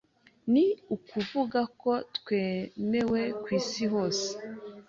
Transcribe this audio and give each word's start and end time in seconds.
ni 0.51 0.65
ukuvuga 0.95 1.59
ko 1.81 1.91
twemewe 2.17 3.21
ku 3.41 3.47
isi 3.59 3.83
hose 3.93 4.27